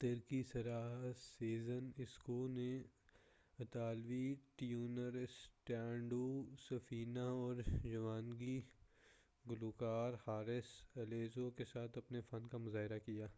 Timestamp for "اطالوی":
3.58-4.34